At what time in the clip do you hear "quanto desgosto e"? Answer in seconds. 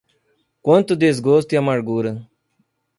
0.63-1.57